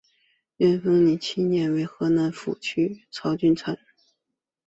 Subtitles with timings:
[0.57, 2.59] 元丰七年为河南府法
[3.11, 3.77] 曹参军。